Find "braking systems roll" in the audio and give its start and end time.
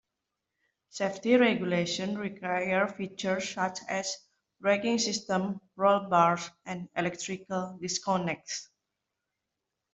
4.59-6.09